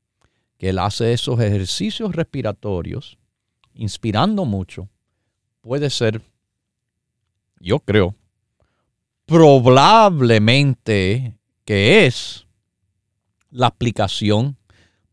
[0.58, 3.18] que Él hace esos ejercicios respiratorios,
[3.74, 4.90] inspirando mucho.
[5.62, 6.22] Puede ser,
[7.60, 8.16] yo creo,
[9.26, 12.46] probablemente que es
[13.50, 14.58] la aplicación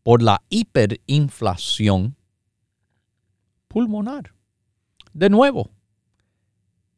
[0.03, 2.15] por la hiperinflación
[3.67, 4.33] pulmonar.
[5.13, 5.69] De nuevo,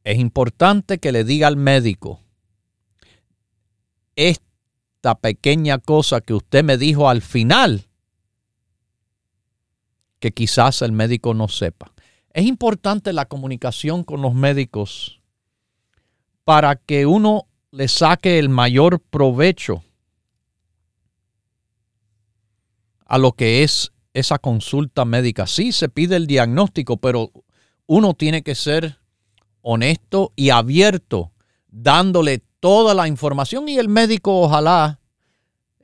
[0.03, 2.19] es importante que le diga al médico
[4.15, 7.87] esta pequeña cosa que usted me dijo al final
[10.19, 11.91] que quizás el médico no sepa.
[12.31, 15.21] Es importante la comunicación con los médicos
[16.43, 19.83] para que uno le saque el mayor provecho
[23.13, 25.45] a lo que es esa consulta médica.
[25.45, 27.31] Sí, se pide el diagnóstico, pero
[27.85, 28.97] uno tiene que ser
[29.61, 31.31] honesto y abierto,
[31.67, 34.99] dándole toda la información y el médico ojalá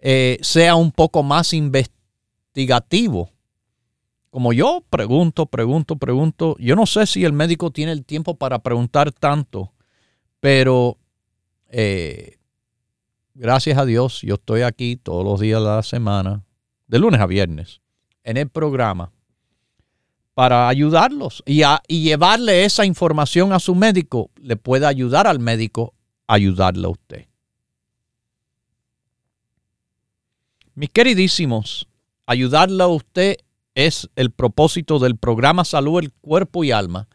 [0.01, 3.29] eh, sea un poco más investigativo
[4.31, 8.59] como yo pregunto, pregunto, pregunto, yo no sé si el médico tiene el tiempo para
[8.59, 9.73] preguntar tanto,
[10.39, 10.97] pero
[11.69, 12.37] eh,
[13.33, 16.43] gracias a Dios yo estoy aquí todos los días de la semana,
[16.89, 17.79] de lunes a viernes,
[18.23, 19.11] en el programa
[20.33, 25.93] para ayudarlos y, llevarle esa información a su médico, le puede ayudar al médico
[26.27, 27.25] a ayudarle a usted.
[30.75, 31.87] Mis queridísimos,
[32.25, 33.37] ayudarle a usted
[33.75, 37.07] es el propósito del programa Salud el Cuerpo y Alma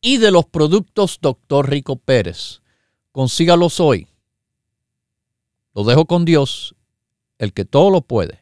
[0.00, 1.68] y de los productos Dr.
[1.70, 2.62] Rico Pérez.
[3.12, 4.08] Consígalos hoy.
[5.74, 6.74] Lo dejo con Dios,
[7.38, 8.41] el que todo lo puede,